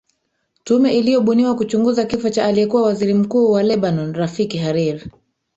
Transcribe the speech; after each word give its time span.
tume 0.63 0.97
iliyobuniwa 0.97 1.55
kuchunguza 1.55 2.05
kifo 2.05 2.29
cha 2.29 2.45
aliyekuwa 2.45 2.83
waziri 2.83 3.13
mkuu 3.13 3.51
wa 3.51 3.63
lebanon 3.63 4.13
rafik 4.13 4.57
harir 4.57 5.01